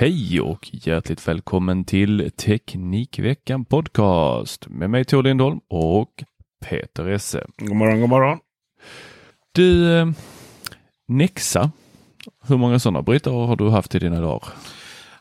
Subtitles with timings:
[0.00, 6.24] Hej och hjärtligt välkommen till Teknikveckan Podcast med mig Tor Lindholm och
[6.64, 7.46] Peter Esse.
[7.56, 8.38] God morgon, god morgon.
[9.52, 10.06] Du, eh,
[11.08, 11.70] Nexa,
[12.46, 14.48] hur många sådana brytare har du haft i dina dagar?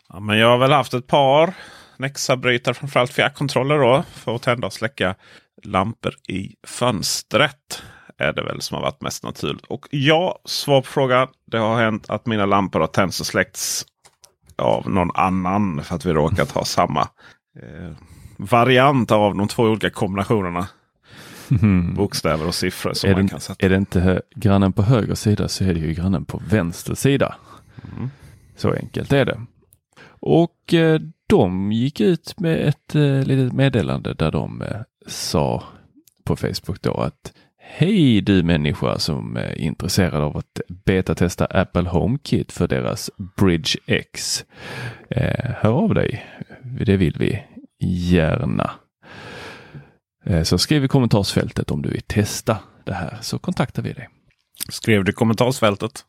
[0.10, 1.54] Ja, men jag har väl haft ett par
[1.98, 5.16] Nexa-brytare, framförallt fjärrkontroller då, för att tända och släcka
[5.64, 7.84] lampor i fönstret.
[8.18, 9.66] Är det väl som har varit mest naturligt.
[9.66, 11.28] Och ja, svar på frågan.
[11.52, 13.86] Det har hänt att mina lampor har tänts och släckts
[14.58, 17.02] av någon annan för att vi råkat ha samma
[17.62, 17.92] eh,
[18.38, 20.68] variant av de två olika kombinationerna.
[21.96, 23.66] Bokstäver och siffror som är, man det, kan sätta.
[23.66, 27.36] är det inte grannen på höger sida så är det ju grannen på vänster sida.
[27.98, 28.10] Mm.
[28.56, 29.42] Så enkelt är det.
[30.20, 35.64] Och eh, de gick ut med ett eh, litet meddelande där de eh, sa
[36.24, 37.34] på Facebook då att
[37.70, 44.46] Hej du människa som är intresserad av att betatesta Apple HomeKit för deras Bridge X.
[45.10, 46.26] Eh, hör av dig.
[46.86, 47.44] Det vill vi
[47.80, 48.72] gärna.
[50.26, 54.10] Eh, så skriv i kommentarsfältet om du vill testa det här så kontaktar vi dig.
[54.70, 56.06] Skrev du kommentarsfältet?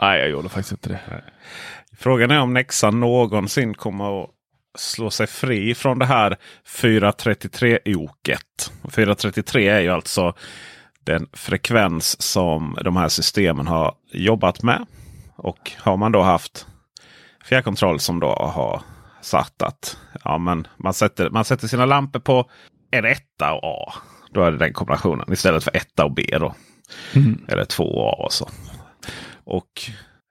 [0.00, 1.00] Nej, jag gjorde faktiskt inte det.
[1.96, 4.30] Frågan är om Nexa någonsin kommer att
[4.78, 6.36] slå sig fri från det här
[6.66, 8.72] 433-oket.
[8.90, 10.34] 433 är ju alltså
[11.08, 14.86] den frekvens som de här systemen har jobbat med.
[15.36, 16.66] Och har man då haft
[17.44, 18.82] fjärrkontroll som då har
[19.20, 22.50] satt att ja, men man, sätter, man sätter sina lampor på
[22.90, 23.92] en etta och A.
[24.32, 26.26] Då är det den kombinationen istället för etta och B.
[26.30, 26.54] Då.
[27.48, 28.48] Eller två och A och så.
[29.44, 29.72] Och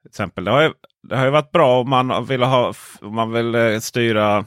[0.02, 0.72] till exempel, det har, ju,
[1.08, 4.44] det har ju varit bra om man vill, ha, om man vill eh, styra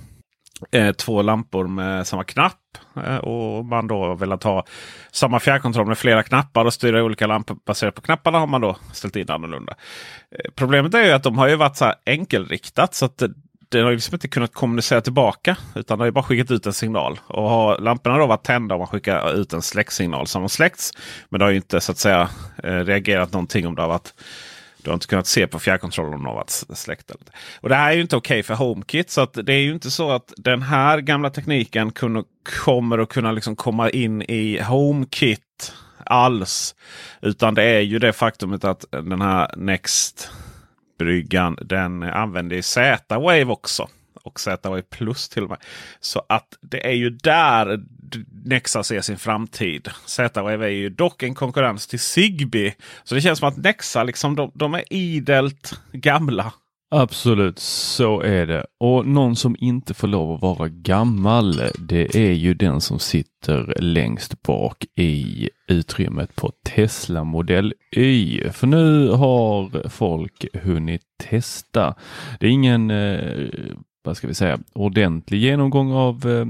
[0.72, 2.57] eh, två lampor med samma knapp.
[3.05, 4.66] Eh, och man då vill ha
[5.11, 8.77] samma fjärrkontroll med flera knappar och styra olika lampor baserat på knapparna har man då
[8.94, 9.73] ställt in annorlunda.
[10.31, 12.95] Eh, problemet är ju att de har ju varit så här enkelriktat.
[12.95, 13.22] så att
[13.72, 15.57] den har liksom inte kunnat kommunicera tillbaka.
[15.75, 17.19] Utan det har ju bara skickat ut en signal.
[17.28, 20.91] Och har lamporna då varit tända och man skickar ut en släcksignal som har släckts.
[21.29, 22.29] Men det har ju inte så att säga
[22.63, 24.13] eh, reagerat någonting om det har varit
[24.84, 27.12] du har inte kunnat se på fjärrkontrollen om den har varit släckt.
[27.62, 29.09] Och det här är ju inte okej för HomeKit.
[29.09, 32.24] Så att det är ju inte så att den här gamla tekniken kunde,
[32.64, 35.74] kommer att kunna liksom komma in i HomeKit
[36.06, 36.75] alls.
[37.22, 43.88] Utan det är ju det faktumet att den här Next-bryggan den använder Z-Wave också.
[44.24, 45.58] Och Z-Wave Plus till och med.
[46.00, 47.80] Så att det är ju där
[48.46, 49.90] Nexa ser sin framtid.
[50.06, 52.74] Z-Wave är ju dock en konkurrens till Zigbee.
[53.04, 56.53] Så det känns som att Nexa liksom, de, de är idelt gamla.
[56.94, 58.66] Absolut, så är det.
[58.79, 63.82] Och någon som inte får lov att vara gammal, det är ju den som sitter
[63.82, 68.41] längst bak i utrymmet på Tesla modell Y.
[68.52, 71.96] För nu har folk hunnit testa.
[72.40, 73.47] Det är ingen, eh,
[74.03, 76.46] vad ska vi säga, ordentlig genomgång av eh,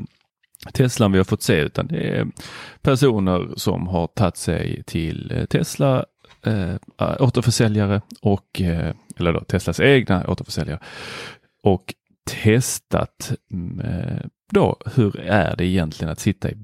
[0.74, 2.27] Teslan vi har fått se utan det är
[2.81, 6.06] personer som har tagit sig till eh, Tesla
[6.45, 6.75] eh,
[7.19, 10.80] återförsäljare och eh, eller då Teslas egna återförsäljare
[11.63, 11.94] och
[12.44, 16.57] testat mm, eh, då hur är det egentligen att sitta i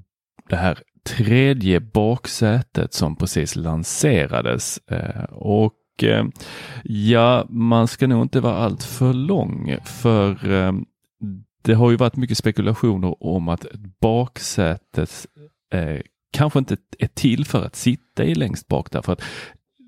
[0.50, 6.25] det här tredje baksätet som precis lanserades eh, och och eh,
[6.83, 10.73] ja, man ska nog inte vara allt för lång för eh,
[11.61, 13.65] det har ju varit mycket spekulationer om att
[14.01, 15.27] baksätet
[15.73, 16.01] eh,
[16.31, 19.21] kanske inte är till för att sitta i längst bak därför att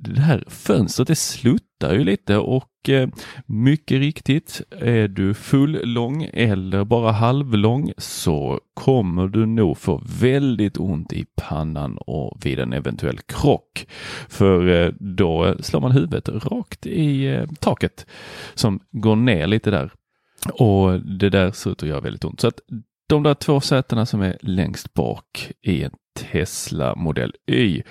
[0.04, 3.10] det här fönstret är slut tittar ju lite och eh,
[3.46, 10.78] mycket riktigt är du full lång eller bara halvlång så kommer du nog få väldigt
[10.78, 13.86] ont i pannan och vid en eventuell krock.
[14.30, 18.06] För eh, då slår man huvudet rakt i eh, taket
[18.54, 19.92] som går ner lite där.
[20.54, 22.40] Och det där ser ut att göra väldigt ont.
[22.40, 22.60] Så att
[23.10, 27.84] de där två sätena som är längst bak i en Tesla modell Y,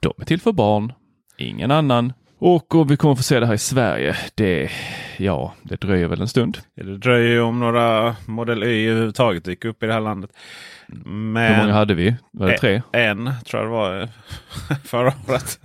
[0.00, 0.92] de är till för barn
[1.38, 2.12] ingen annan.
[2.38, 4.70] Och om vi kommer få se det här i Sverige, det,
[5.16, 6.58] ja, det dröjer väl en stund.
[6.76, 10.30] Det dröjer ju om några Model Y överhuvudtaget dyker upp i det här landet.
[11.04, 12.14] Men Hur många hade vi?
[12.32, 12.82] Var det tre?
[12.92, 14.08] En tror jag det var
[14.84, 15.58] förra året.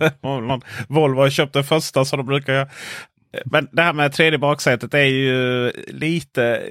[0.88, 2.68] Volvo har köpt den första som de brukar göra.
[3.44, 6.62] Men det här med tredje baksätet är ju lite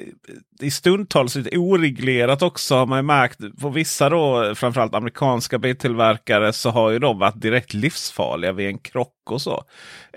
[0.61, 2.75] i stundtals lite oreglerat också.
[2.75, 7.73] Har man märkt på vissa då framförallt amerikanska biltillverkare så har ju de varit direkt
[7.73, 9.63] livsfarliga vid en krock och så.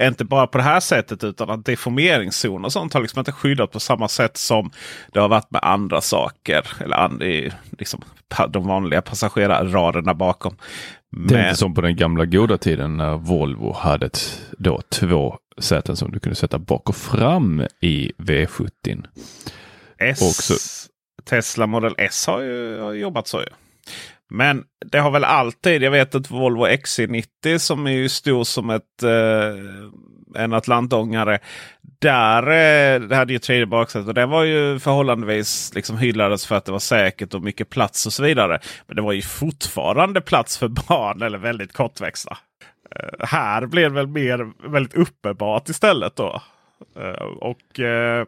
[0.01, 3.73] Inte bara på det här sättet utan att deformeringszon och sånt har liksom inte skyddat
[3.73, 4.71] på samma sätt som
[5.13, 6.67] det har varit med andra saker.
[6.81, 7.23] Eller and,
[7.79, 8.01] liksom,
[8.49, 10.57] de vanliga passagerarraderna bakom.
[11.17, 14.11] Det är inte som på den gamla goda tiden när Volvo hade
[14.59, 19.07] då två säten som du kunde sätta bak och fram i V70.
[19.99, 20.55] S, Också.
[21.25, 23.41] Tesla Model S har ju har jobbat så.
[23.41, 23.47] Ju.
[24.31, 28.71] Men det har väl alltid, jag vet att Volvo XC90 som är ju stor som
[28.71, 31.39] ett, eh, en atlantångare.
[31.99, 36.55] Där eh, det hade ju tredje baksätet och det var ju förhållandevis liksom hyllades för
[36.55, 38.61] att det var säkert och mycket plats och så vidare.
[38.87, 42.39] Men det var ju fortfarande plats för barn eller väldigt kortväxta.
[42.91, 46.43] Eh, här blev det väl mer väldigt uppenbart istället då.
[46.97, 48.27] Eh, och eh,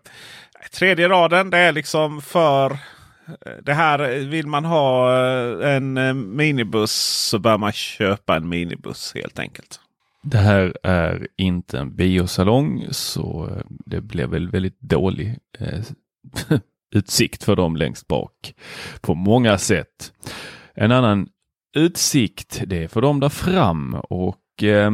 [0.72, 3.98] tredje raden det är liksom för eh, det här
[4.28, 5.18] vill man ha
[5.62, 6.92] en minibuss
[7.30, 9.80] så bör man köpa en minibuss helt enkelt.
[10.22, 15.80] Det här är inte en biosalong så det blev väl väldigt dålig eh,
[16.94, 18.54] utsikt för dem längst bak
[19.00, 20.12] på många sätt.
[20.74, 21.28] En annan
[21.76, 24.90] utsikt det är för dem där fram och Eh,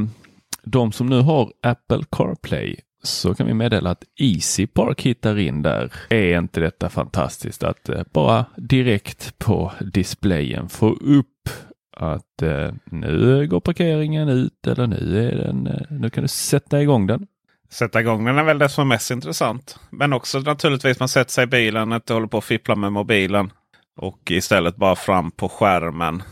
[0.64, 5.62] de som nu har Apple CarPlay så kan vi meddela att Easy Park hittar in
[5.62, 5.92] där.
[6.08, 11.48] Är inte detta fantastiskt att eh, bara direkt på displayen få upp
[11.96, 17.06] att eh, nu går parkeringen ut eller nu, är den, nu kan du sätta igång
[17.06, 17.26] den.
[17.70, 19.78] Sätta igång den är väl det som är mest intressant.
[19.90, 23.50] Men också naturligtvis man sätter sig i bilen, inte håller på att fippla med mobilen.
[23.96, 26.22] Och istället bara fram på skärmen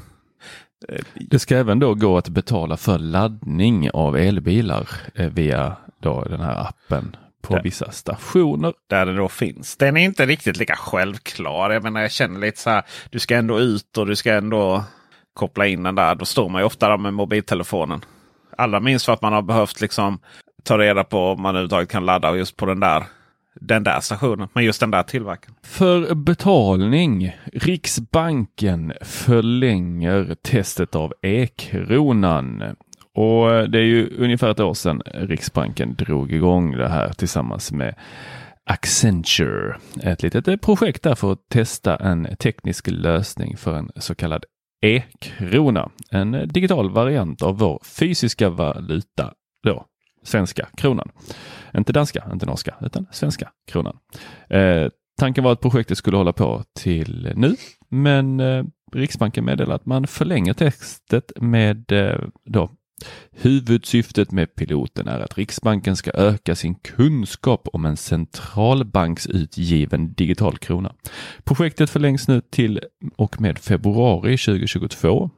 [1.14, 6.40] det ska även då gå att betala för laddning av elbilar eh, via då den
[6.40, 7.62] här appen på där.
[7.62, 8.72] vissa stationer.
[8.86, 9.76] Där det då finns.
[9.76, 11.70] Den är inte riktigt lika självklar.
[11.70, 12.82] Jag menar jag känner lite så här.
[13.10, 14.84] Du ska ändå ut och du ska ändå
[15.34, 16.14] koppla in den där.
[16.14, 18.04] Då står man ju ofta där med mobiltelefonen.
[18.58, 20.18] Allra minst för att man har behövt liksom
[20.62, 23.04] ta reda på om man överhuvudtaget kan ladda just på den där
[23.60, 25.54] den där stationen, men just den där tillverkaren.
[25.62, 27.36] För betalning.
[27.52, 32.62] Riksbanken förlänger testet av e-kronan.
[33.14, 37.94] Och det är ju ungefär ett år sedan Riksbanken drog igång det här tillsammans med
[38.64, 39.76] Accenture.
[40.02, 44.44] Ett litet projekt där för att testa en teknisk lösning för en så kallad
[44.84, 45.90] e-krona.
[46.10, 49.32] En digital variant av vår fysiska valuta,
[49.64, 49.86] då
[50.22, 51.10] svenska kronan.
[51.76, 53.98] Inte danska, inte norska, utan svenska kronan.
[54.48, 57.56] Eh, tanken var att projektet skulle hålla på till nu,
[57.88, 62.70] men eh, Riksbanken meddelar att man förlänger testet med eh, då
[63.32, 70.94] Huvudsyftet med piloten är att Riksbanken ska öka sin kunskap om en centralbanksutgiven digital krona.
[71.44, 72.80] Projektet förlängs nu till
[73.16, 75.30] och med februari 2022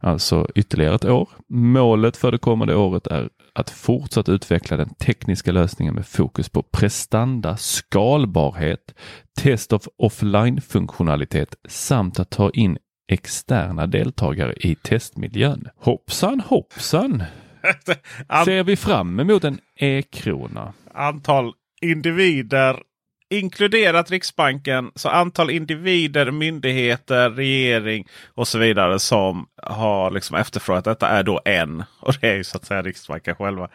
[0.00, 1.28] alltså ytterligare ett år.
[1.48, 6.62] Målet för det kommande året är att fortsatt utveckla den tekniska lösningen med fokus på
[6.62, 8.94] prestanda, skalbarhet,
[9.40, 12.78] test of offline-funktionalitet samt att ta in
[13.12, 15.68] externa deltagare i testmiljön.
[15.76, 17.22] Hoppsan hoppsan!
[18.44, 20.72] Ser vi fram emot en e-krona?
[20.94, 22.82] Antal individer
[23.30, 31.08] inkluderat Riksbanken, så antal individer, myndigheter, regering och så vidare som har liksom efterfrågat detta
[31.08, 31.84] är då en.
[32.00, 33.68] Och det är ju så att säga Riksbanken själva.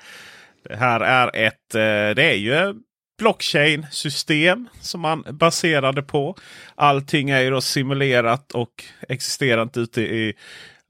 [0.64, 2.74] Det här är ett, eh, det är ju
[3.20, 6.36] blockchain-system som man baserade på.
[6.76, 10.34] Allting är ju då simulerat och existerande ute i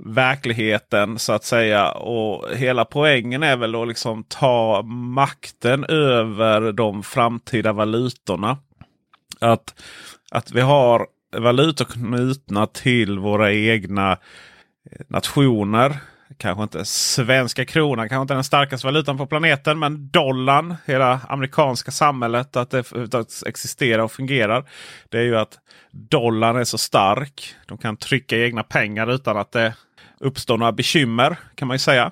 [0.06, 1.92] verkligheten så att säga.
[1.92, 4.82] Och hela poängen är väl att liksom ta
[5.16, 8.58] makten över de framtida valutorna.
[9.40, 9.82] Att,
[10.32, 14.18] att vi har valutor knutna till våra egna
[15.08, 16.00] nationer
[16.38, 19.80] kanske inte svenska kronan, kanske inte den starkaste valutan på planeten.
[19.80, 22.84] Men dollarn, hela amerikanska samhället, att det
[23.46, 24.66] existerar och fungerar.
[25.10, 25.60] Det är ju att
[25.92, 27.56] dollarn är så stark.
[27.68, 29.74] De kan trycka egna pengar utan att det
[30.22, 32.12] uppstår några bekymmer kan man ju säga.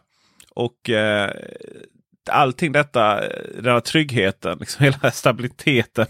[0.55, 1.31] Och eh,
[2.31, 6.05] allting detta, eh, den här tryggheten, liksom hela stabiliteten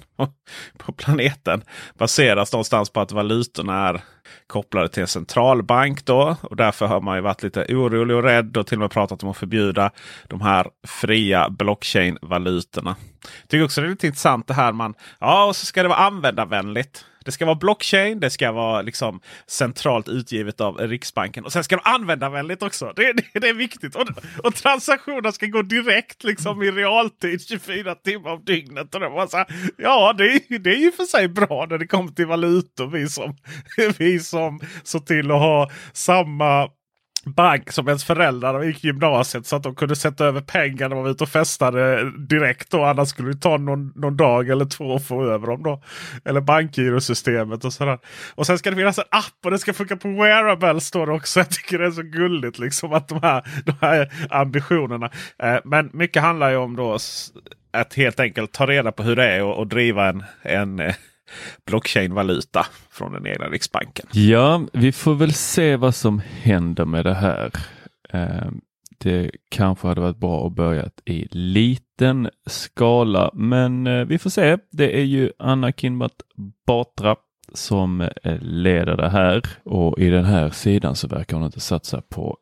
[0.78, 1.64] på planeten
[1.98, 4.02] baseras någonstans på att valutorna är
[4.48, 6.06] kopplade till en centralbank.
[6.06, 8.92] Då, och därför har man ju varit lite orolig och rädd och till och med
[8.92, 9.92] pratat om att förbjuda
[10.28, 12.96] de här fria blockchain-valutorna.
[13.48, 16.00] Tycker också det är lite intressant det här man, ja och så ska det vara
[16.00, 17.06] användarvänligt.
[17.26, 21.46] Det ska vara blockchain, det ska vara liksom centralt utgivet av Riksbanken.
[21.46, 22.94] Och sen ska de använda användarvänligt också.
[22.96, 23.96] Det, det, det är viktigt.
[23.96, 24.08] Och,
[24.44, 28.96] och transaktioner ska gå direkt liksom i realtid 24 timmar om dygnet.
[28.96, 29.48] Och det var så här,
[29.78, 32.88] ja, det är, det är ju för sig bra när det kommer till valutor.
[32.88, 33.36] Vi som,
[33.98, 36.70] vi som såg till att ha samma
[37.26, 40.96] bank som ens föräldrar gick i gymnasiet så att de kunde sätta över pengar när
[40.96, 42.72] de var ute och festade direkt.
[42.72, 42.84] Då.
[42.84, 45.64] Annars skulle det ta någon, någon dag eller två att få över dem.
[45.64, 45.84] Då.
[46.26, 48.00] Eller bankgirosystemet och sådär.
[48.36, 51.14] Och sen ska det finnas en app och det ska funka på wearables står det
[51.14, 51.40] också.
[51.40, 55.12] Jag tycker det är så gulligt liksom att de här, de här ambitionerna.
[55.44, 56.98] Eh, men mycket handlar ju om då
[57.72, 60.96] att helt enkelt ta reda på hur det är och, och driva en, en eh,
[61.66, 64.06] blockchain-valuta från den egna riksbanken.
[64.12, 67.52] Ja, vi får väl se vad som händer med det här.
[68.10, 68.52] Eh,
[68.98, 74.58] det kanske hade varit bra att börja i liten skala, men eh, vi får se.
[74.72, 76.22] Det är ju Anna Kinbat
[76.68, 77.16] Batra
[77.54, 82.02] som eh, leder det här och i den här sidan så verkar hon inte satsa
[82.02, 82.38] på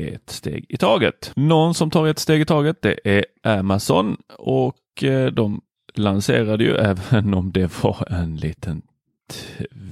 [0.00, 1.32] ett steg i taget.
[1.36, 5.60] Någon som tar ett steg i taget det är Amazon och de
[5.98, 8.82] lanserade ju även om det var en liten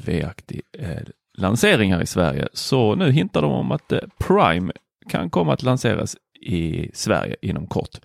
[0.04, 1.02] tveaktig eh,
[1.38, 2.48] lansering här i Sverige.
[2.52, 4.72] Så nu hintar de om att eh, Prime
[5.08, 8.00] kan komma att lanseras i Sverige inom kort.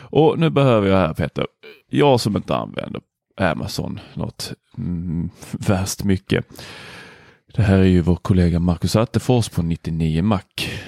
[0.00, 1.46] Och nu behöver jag här Peter,
[1.90, 3.00] jag som inte använder
[3.36, 6.46] Amazon något mm, värst mycket.
[7.54, 10.40] Det här är ju vår kollega Marcus Attefors på 99 Mac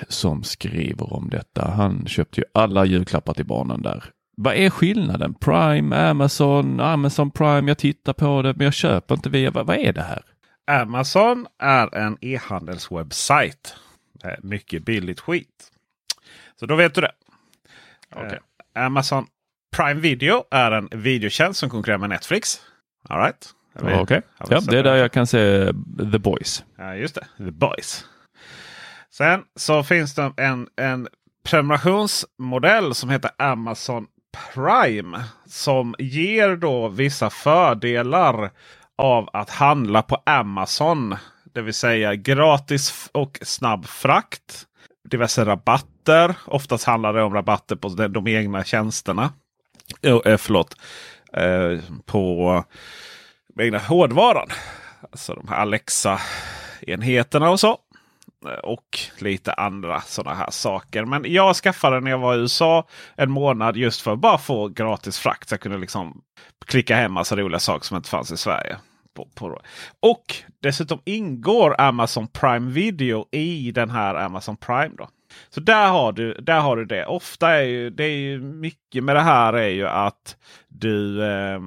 [0.08, 1.70] som skriver om detta.
[1.70, 4.04] Han köpte ju alla julklappar till barnen där
[4.36, 5.34] vad är skillnaden?
[5.34, 9.50] Prime, Amazon, Amazon Prime, jag tittar på det men jag köper inte via.
[9.50, 10.22] Vad, vad är det här?
[10.66, 13.76] Amazon är en e-handelswebbsajt.
[14.42, 15.70] Mycket billigt skit.
[16.60, 17.12] Så då vet du det.
[18.16, 18.38] Okay.
[18.76, 19.26] Eh, Amazon
[19.76, 22.60] Prime Video är en videotjänst som konkurrerar med Netflix.
[23.08, 23.54] All right.
[23.78, 24.20] Okej, okay.
[24.50, 25.72] ja, det är där jag kan se
[26.12, 26.64] The Boys.
[26.76, 27.26] Ja, just det.
[27.36, 28.04] The Boys.
[29.10, 31.08] Sen så finns det en, en
[31.44, 34.06] prenumerationsmodell som heter Amazon
[34.54, 35.24] Prime.
[35.46, 38.50] Som ger då vissa fördelar
[38.96, 41.16] av att handla på Amazon.
[41.54, 44.66] Det vill säga gratis och snabb frakt.
[45.10, 46.34] Diverse rabatter.
[46.46, 49.32] Oftast handlar det om rabatter på de, egna tjänsterna.
[50.02, 50.76] Eh, eh, förlåt.
[51.32, 52.64] Eh, på
[53.60, 54.48] egna hårdvaran.
[55.12, 57.78] Alltså de här Alexa-enheterna och så.
[58.46, 61.04] Eh, och lite andra sådana här saker.
[61.04, 62.86] Men jag skaffade när jag var i USA
[63.16, 65.48] en månad just för att bara få gratis frakt.
[65.48, 66.22] Så jag kunde liksom
[66.66, 68.76] klicka hem massa roliga saker som inte fanns i Sverige.
[69.16, 69.60] På, på.
[70.00, 74.94] Och dessutom ingår Amazon Prime Video i den här Amazon Prime.
[74.98, 75.08] då.
[75.50, 77.06] Så där har du, där har du det.
[77.06, 80.36] Ofta är ju, det är ju mycket med det här är ju att
[80.68, 81.60] du eh,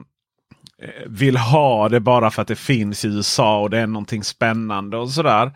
[0.81, 4.23] Eh, vill ha det bara för att det finns i USA och det är någonting
[4.23, 5.51] spännande och sådär.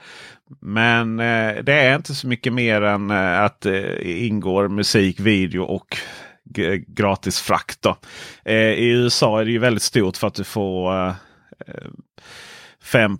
[0.59, 5.19] Men eh, det är inte så mycket mer än eh, att det eh, ingår musik,
[5.19, 5.97] video och
[6.87, 7.81] gratis frakt.
[7.81, 7.97] Då.
[8.45, 11.13] Eh, I USA är det ju väldigt stort för att du får eh,
[12.83, 13.17] 5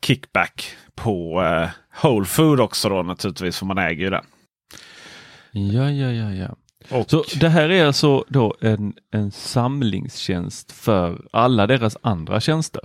[0.00, 1.68] kickback på eh,
[2.02, 4.24] Whole Food också då naturligtvis för man äger ju den.
[5.50, 6.56] Ja, ja, ja, ja.
[6.90, 7.10] Och...
[7.10, 12.82] Så det här är alltså då en, en samlingstjänst för alla deras andra tjänster?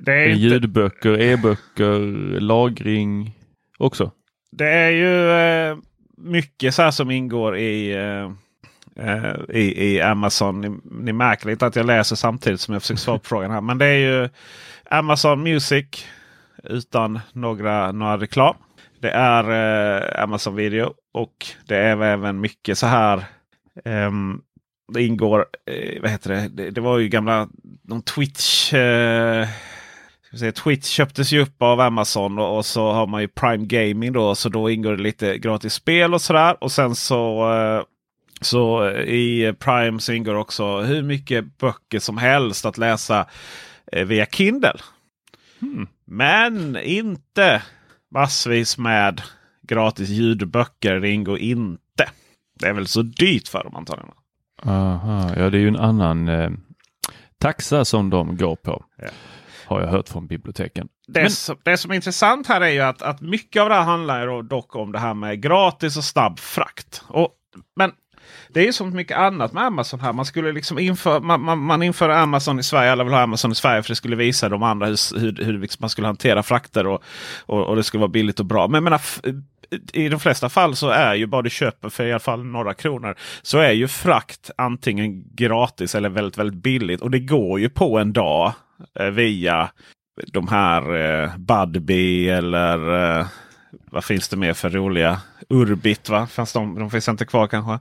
[0.00, 0.40] Det är inte...
[0.40, 2.00] Ljudböcker, e-böcker,
[2.40, 3.38] lagring
[3.78, 4.10] också?
[4.50, 5.76] Det är ju eh,
[6.16, 8.30] mycket så här som ingår i, eh,
[9.06, 10.60] eh, i, i, Amazon.
[10.60, 13.60] Ni, ni märker lite att jag läser samtidigt som jag försöker svara på frågan här.
[13.60, 14.28] Men det är ju
[14.90, 15.86] Amazon Music
[16.64, 18.56] utan några, några reklam.
[19.00, 23.24] Det är eh, Amazon Video och det är även mycket så här.
[23.84, 24.42] Um,
[24.92, 26.48] det ingår, eh, vad heter det?
[26.48, 26.70] det?
[26.70, 26.80] det?
[26.80, 27.48] var ju gamla
[27.82, 28.74] någon Twitch.
[28.74, 29.48] Eh,
[30.64, 34.34] Twitch köptes ju upp av Amazon och, så har man ju Prime Gaming då.
[34.34, 36.56] Så då ingår det lite gratis spel och sådär.
[36.64, 37.84] Och sen så
[38.40, 43.26] så i Prime så ingår också hur mycket böcker som helst att läsa
[44.06, 44.78] via Kindle.
[45.60, 45.86] Hmm.
[46.04, 47.62] Men inte
[48.10, 49.22] massvis med
[49.62, 51.00] gratis ljudböcker.
[51.00, 52.10] Det ingår inte.
[52.60, 54.12] Det är väl så dyrt för dem antagligen.
[54.62, 56.50] Aha, ja det är ju en annan eh,
[57.38, 58.84] taxa som de går på.
[58.96, 59.08] Ja.
[59.66, 60.88] Har jag hört från biblioteken.
[61.08, 61.30] Det, Men...
[61.30, 64.42] som, det som är intressant här är ju att, att mycket av det här handlar
[64.42, 67.02] dock om det här med gratis och snabb frakt.
[67.08, 67.30] Och,
[67.76, 67.92] men
[68.48, 70.12] det är ju så mycket annat med Amazon här.
[70.12, 72.92] Man skulle liksom införa, man, man, man inför Amazon i Sverige.
[72.92, 75.58] Alla vill ha Amazon i Sverige för det skulle visa de andra hur, hur, hur
[75.58, 77.02] liksom man skulle hantera frakter och,
[77.46, 78.68] och, och, det skulle vara billigt och bra.
[78.68, 79.00] Men jag menar,
[79.92, 82.74] i de flesta fall så är ju bara du köper för i alla fall några
[82.74, 83.14] kronor.
[83.42, 87.00] Så är ju frakt antingen gratis eller väldigt, väldigt billigt.
[87.00, 88.52] Och det går ju på en dag
[89.00, 89.70] eh, via
[90.26, 93.26] de här eh, Budbee eller eh,
[93.90, 95.20] vad finns det mer för roliga?
[95.50, 96.26] Urbit va?
[96.26, 97.78] Fast de, de finns inte kvar kanske.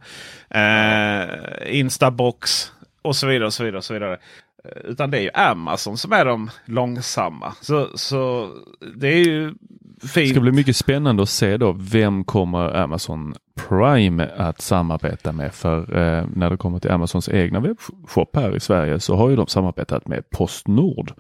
[0.49, 2.71] Eh, Instabox
[3.01, 3.45] och så vidare.
[3.45, 4.17] och så vidare och så vidare.
[4.63, 7.53] Eh, utan det är ju Amazon som är de långsamma.
[7.61, 8.49] Så, så
[8.95, 9.53] det är ju
[10.01, 10.13] fint.
[10.13, 13.35] Det ska bli mycket spännande att se då vem kommer Amazon
[13.67, 15.53] Prime att samarbeta med.
[15.53, 19.35] För eh, när det kommer till Amazons egna webbshop här i Sverige så har ju
[19.35, 21.13] de samarbetat med Postnord.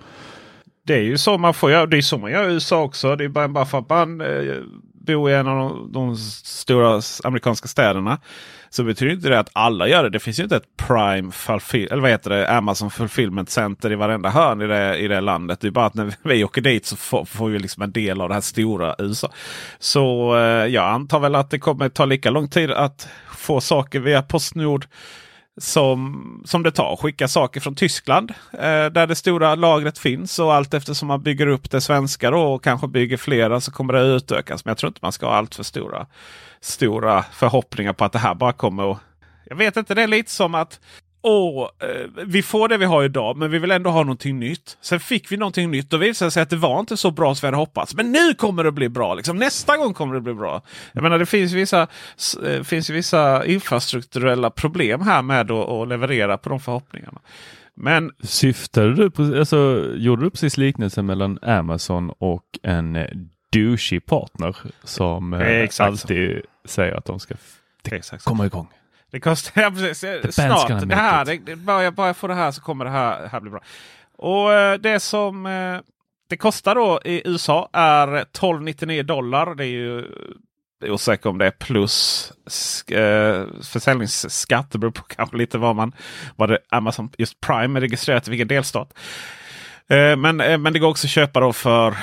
[0.87, 1.85] Det är ju så man får göra.
[1.85, 3.15] Det är så man gör i USA också.
[3.15, 4.55] Det är bara, bara för att man eh,
[4.93, 8.19] bor i en av de, de, stora amerikanska städerna.
[8.69, 10.09] Så betyder inte det att alla gör det.
[10.09, 11.31] Det finns ju inte ett Prime
[11.73, 15.59] eller vad heter det, Amazon Fulfillment Center i varenda hörn i det, i det landet.
[15.61, 18.21] Det är bara att när vi åker dit så får, får vi liksom en del
[18.21, 19.31] av det här stora USA.
[19.79, 23.99] Så eh, jag antar väl att det kommer ta lika lång tid att få saker
[23.99, 24.85] via Postnord
[25.57, 26.95] som, som det tar.
[26.95, 30.39] Skicka saker från Tyskland eh, där det stora lagret finns.
[30.39, 33.93] Och allt eftersom man bygger upp det svenska då, och kanske bygger flera så kommer
[33.93, 34.65] det utökas.
[34.65, 36.07] Men jag tror inte man ska ha allt för stora,
[36.61, 38.97] stora förhoppningar på att det här bara kommer att...
[39.45, 40.79] Jag vet inte, det är lite som att
[41.21, 44.77] och eh, vi får det vi har idag men vi vill ändå ha någonting nytt.
[44.81, 47.45] Sen fick vi någonting nytt och visade sig att det var inte så bra som
[47.45, 47.95] vi hade hoppats.
[47.95, 49.13] Men nu kommer det bli bra.
[49.13, 49.37] Liksom.
[49.37, 50.61] Nästa gång kommer det bli bra.
[50.93, 51.87] Jag menar det finns vissa,
[52.45, 57.19] eh, finns vissa infrastrukturella problem här med att, leverera på de förhoppningarna.
[57.75, 63.07] Men Syftade du på, alltså, gjorde du precis liknelsen mellan Amazon och en eh,
[63.51, 66.69] douchey partner som eh, alltid så.
[66.69, 67.35] säger att de ska
[68.23, 68.67] komma igång?
[69.11, 70.89] Det kostar ja, precis, snart.
[70.89, 73.39] Det här, det, det, bara, bara jag får det här så kommer det här, här
[73.39, 73.61] bli bra.
[74.17, 75.79] Och eh, det som eh,
[76.29, 79.55] det kostar då i USA är 12,99 dollar.
[79.55, 80.05] Det är ju
[80.79, 82.31] jag är osäker om det är plus
[82.91, 84.71] eh, försäljningsskatt.
[84.71, 85.95] Det beror på kanske lite vad man
[86.35, 88.93] vad det Amazon just Prime är registrerat i vilken delstat.
[89.89, 91.97] Eh, men, eh, men det går också att köpa då för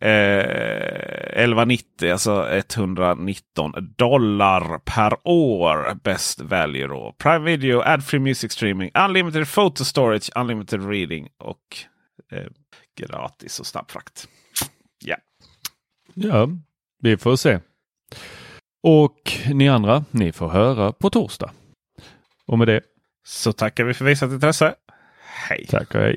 [0.00, 5.94] Eh, 1190, alltså 119 dollar per år.
[6.04, 7.14] Best value då.
[7.18, 11.78] Prime Video, Ad-Free Music Streaming, Unlimited Photo Storage, Unlimited Reading och
[12.32, 12.46] eh,
[12.96, 14.28] gratis och snabb frakt.
[15.04, 15.20] Yeah.
[16.14, 16.48] Ja,
[17.02, 17.58] vi får se.
[18.82, 21.50] Och ni andra, ni får höra på torsdag.
[22.46, 22.80] Och med det
[23.24, 24.74] så tackar vi för visat intresse.
[25.22, 25.66] Hej!
[25.68, 26.16] Tack och hej!